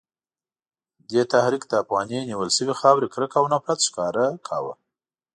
دې 1.09 1.21
تحریک 1.33 1.63
د 1.67 1.73
افغاني 1.83 2.19
نیول 2.29 2.49
شوې 2.57 2.73
خاورې 2.81 3.07
کرکه 3.13 3.37
او 3.41 3.45
نفرت 3.53 3.79
ښکاره 3.87 4.25
کاوه. 4.47 4.73